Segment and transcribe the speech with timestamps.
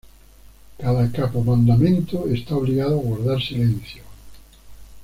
[0.79, 4.01] Cada capo-mandamento está obligado a guardar silencio.